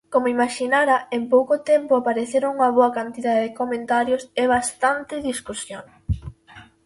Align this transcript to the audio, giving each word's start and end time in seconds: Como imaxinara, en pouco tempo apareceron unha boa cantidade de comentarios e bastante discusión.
Como 0.13 0.31
imaxinara, 0.35 0.95
en 1.17 1.23
pouco 1.33 1.53
tempo 1.71 1.93
apareceron 1.95 2.51
unha 2.57 2.69
boa 2.77 2.93
cantidade 2.97 3.41
de 3.45 3.55
comentarios 3.61 4.23
e 4.41 4.43
bastante 4.55 5.13
discusión. 5.29 5.85